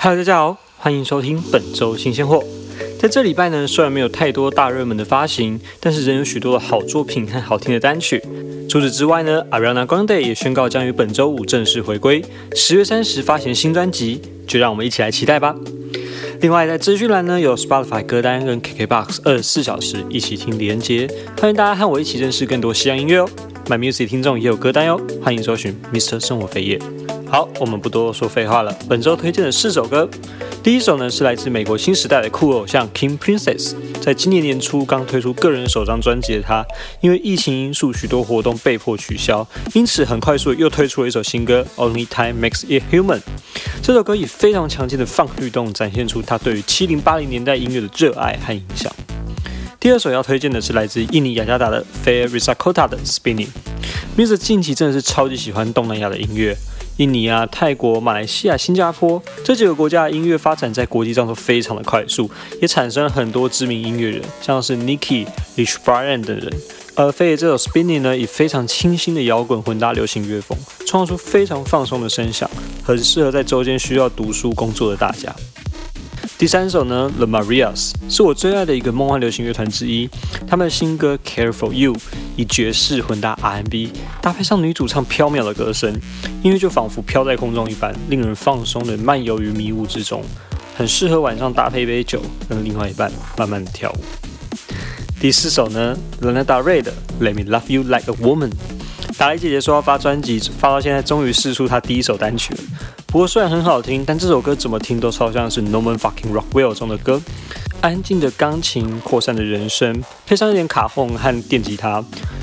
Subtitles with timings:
[0.00, 2.40] Hello，大家好，欢迎收听本周新鲜货。
[3.00, 8.22] 在这礼拜呢，虽然没有太多大热门的发行，但是仍有许多的好作品和好听的单曲。
[8.70, 12.24] 除此之外呢，Ariana Grande 也宣告将于本周五正式回归，
[12.54, 15.56] 十月三十发行新专辑，就让我们一起来期待吧。
[16.40, 21.08] 另外，在资讯栏呢有 Spotify 歌单跟 KKBOX 二十四小时一起听连接，
[21.40, 23.28] 欢迎大家和我一起认识更多西洋音乐哦。
[23.68, 26.80] My Music 听众也有歌单哟，欢迎搜寻 Mr 生活飞页。
[27.26, 28.74] 好，我们不多说废话了。
[28.88, 30.08] 本周推荐的四首歌，
[30.62, 33.74] 第一首呢是来自美国新时代的酷偶像 King Princess。
[34.00, 36.64] 在今年年初刚推出个人首张专辑的他，
[37.02, 43.20] 因为疫情因素，许多活动被迫取消，因此很快速又推出了一首新歌 Only Time Makes It Human。
[43.82, 48.90] 这首歌以非常强劲的 funk 律动，展现出他对于七零八零年代音乐的热爱和影响。
[49.80, 53.46] 第二首要推荐的是来自印尼雅加达的 Fair Risakota 的 Spinning。
[54.16, 56.56] Muse 近期真的是超级喜欢东南亚的音乐。
[56.96, 62.28] 印尼啊、泰国、马来西亚、新加坡这几个国家的音乐发展在国际上都非常的快速，
[62.60, 65.24] 也产生了很多知名音乐人，像是 Nicki、
[65.56, 66.52] Rich Brian 等人。
[66.96, 72.50] 而 Fair 这首 Spinning 呢，以非常清新的摇滚混搭流行乐风，创造出非常放松的声响，
[72.82, 75.32] 很适合在周间需要读书工作的大家。
[76.38, 80.08] 第三首呢，The Marias 是我最爱的一个梦幻流行乐团之一。
[80.46, 81.96] 他们的新歌 Care for You
[82.36, 83.90] 以爵士混搭 R&B，
[84.22, 85.92] 搭配上女主唱飘渺的歌声，
[86.44, 90.22] 音乐就仿佛飘在空中一般，令人放松的漫游于迷雾之中，
[90.76, 93.98] 很适合晚上搭配一杯酒，跟另外一半慢慢的跳舞。
[95.20, 98.52] 第四首呢，Lana Del Rey 的 Let Me Love You Like a Woman。
[99.18, 102.60] 达雷姐姐说要发专辑，发到现在终于试出她第一首单曲了。
[103.08, 107.20] 不过虽然很好听，但这首歌怎么听都超像是 Norman Fucking Rockwell 中的歌。
[107.80, 112.00] 安静的钢琴，扩散的人声，配上一点卡洪和电吉他，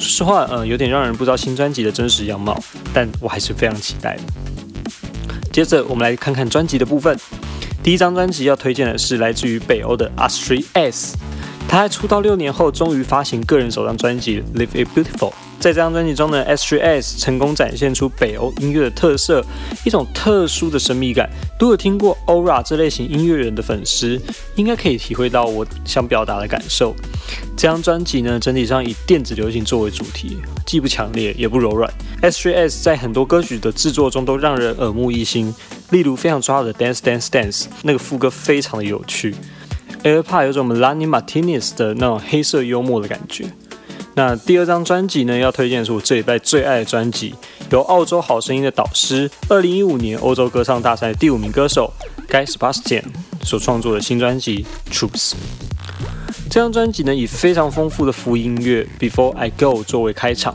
[0.00, 2.60] 说实话，呃，有点让人不知道新专辑的真实样貌。
[2.92, 4.22] 但我还是非常期待的。
[5.52, 7.16] 接着我们来看看专辑的部分。
[7.82, 11.16] 第一张专辑要推荐的是来自于北欧的 Astrid S。
[11.68, 15.30] 他在出道六年后，终于发行个人首张专辑《Live It Beautiful》。
[15.58, 19.44] 在这张专辑中呢，S3S 成功展现出北欧音乐的特色，
[19.84, 21.28] 一种特殊的神秘感。
[21.58, 24.20] 如果听过 Aura 这类型音乐人的粉丝，
[24.54, 26.94] 应该可以体会到我想表达的感受。
[27.56, 31.92] 这张专辑呢，整体上以电子流行作为主题，既不强烈也不柔软。
[32.22, 35.52] S3S 在很多歌曲的制作中都让人耳目一新，
[35.90, 39.34] 例如非常抓耳的 Dance Dance Dance，那个副歌非常的有趣。
[40.06, 43.44] AirPod 有种 Melanie Martinez 的那种黑色幽默的感觉。
[44.14, 47.34] 那第二张专辑呢，要推荐是我这礼拜最爱的专辑，
[47.72, 51.92] 由澳洲好声音的导师，二零一五年欧洲歌唱大赛第五名歌手
[52.30, 53.02] Guy Sebastian
[53.42, 55.32] 所创作的新专辑 Troops。
[56.48, 60.54] 这张专辑呢，以非常丰富的福音乐 Before I Go 作为开场，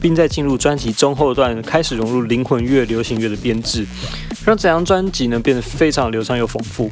[0.00, 3.84] 并在进入专辑中后段开始融入灵魂乐、流行乐的编制，
[4.46, 6.88] 让整张专辑呢变得非常流畅又丰富。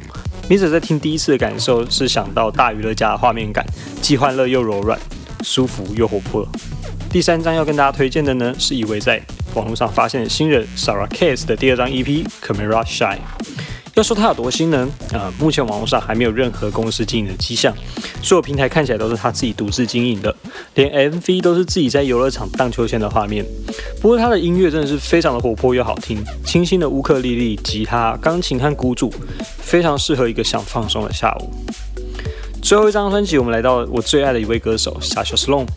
[0.49, 3.65] 米者在听第一次的感受是想到大娱乐家的画面感，
[4.01, 4.99] 既欢乐又柔软。
[5.43, 6.47] 舒服又活泼。
[7.09, 9.21] 第三张要跟大家推荐的呢，是一位在
[9.55, 13.17] 网络上发现的新人 Sarah Case 的第二张 EP Camera Shine。
[13.95, 14.89] 要说他有多新呢？
[15.11, 17.71] 啊，目前网络上还没有任何公司经营的迹象，
[18.23, 20.35] 所有平台看起来都是他自己独自经营的，
[20.73, 23.45] 连 MV 都是自己在游乐场荡秋千的画面。
[24.01, 29.13] 不过他的音乐真的是非常的活泼又好听，清新的乌克丽丽、吉他、钢琴和鼓组，
[29.59, 31.53] 非常适合一个想放松的下午。
[32.63, 35.67] 最后一张专辑，我们来到我最爱的一位歌手 Sasha Sloan。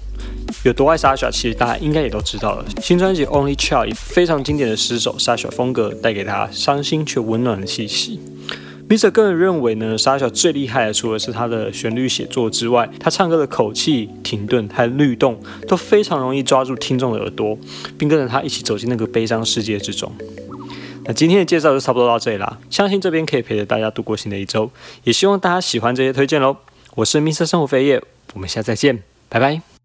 [0.67, 2.65] 有多爱沙小其实大家应该也都知道了。
[2.83, 8.19] 新专辑 Only Child 以非常经典的十首 Sasha 风格，带给他伤心却温暖的气息。
[8.89, 17.57] Mr 个人认为呢沙小最厉害的，除了是他的旋律写作之外，他唱歌的口气、停顿和律动，都非常容易抓住听众的耳朵，
[17.97, 20.13] 并跟着他一起走进那个悲伤世界之中。
[21.05, 24.69] 那今天的介绍就差不多到这里啦，相信这边可以陪着大家度过新的一周，
[25.05, 26.57] 也希望大家喜欢这些推荐喽。
[26.97, 28.03] 我是 Mr 生活飞叶，
[28.35, 29.76] 我们下次再见，拜拜。